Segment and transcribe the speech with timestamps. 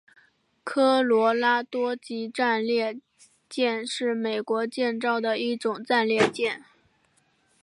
[0.63, 2.97] 科罗拉多级战列
[3.47, 6.63] 舰是美国建造的一种战列舰。